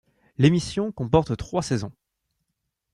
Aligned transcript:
L'émission 0.39 0.91
comporte 0.91 1.37
trois 1.37 1.61
saisons. 1.61 1.91